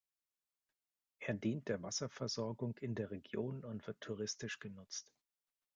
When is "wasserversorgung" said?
1.83-2.75